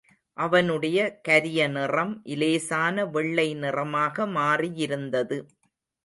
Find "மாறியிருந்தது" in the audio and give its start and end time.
4.29-5.37